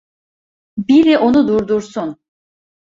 Biri 0.77 1.17
onu 1.17 1.47
durdursun! 1.47 2.17